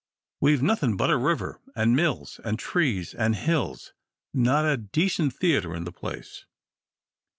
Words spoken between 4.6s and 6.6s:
a decent theatre in the place."